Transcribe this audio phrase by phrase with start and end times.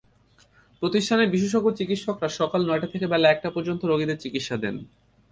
[0.81, 4.75] প্রতিষ্ঠানের বিশেষজ্ঞ চিকিৎসকেরা সকাল নয়টা থেকে বেলা একটা পর্যন্ত রোগীদের চিকিৎসা দেন।